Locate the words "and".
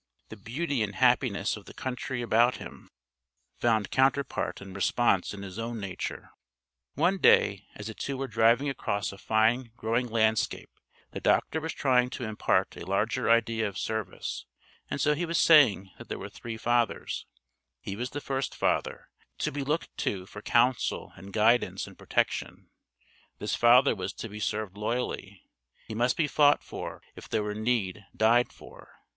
0.81-0.95, 4.59-4.75, 14.89-14.99, 21.15-21.31, 21.85-21.99